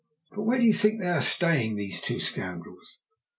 [0.31, 2.97] "But where do you think they are staying these two scoundrels?"